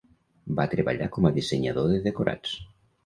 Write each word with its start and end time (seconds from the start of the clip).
Va 0.59 0.65
treballar 0.71 1.09
com 1.17 1.29
a 1.29 1.33
dissenyador 1.35 1.93
de 1.93 2.01
decorats. 2.09 2.57